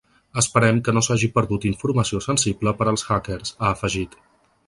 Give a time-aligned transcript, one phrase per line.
[0.41, 4.19] Esperem que no s’hagi perdut informació sensible per als hackers, ha afegit.